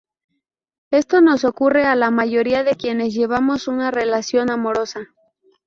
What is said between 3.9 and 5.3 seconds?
relación amorosa.